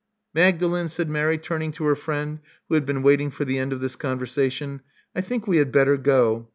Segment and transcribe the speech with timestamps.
[0.33, 3.81] Magdalen,'* said Mary, turning to her friend, who had been waiting for the end of
[3.81, 4.81] this conversation:
[5.15, 6.49] I think we had better go."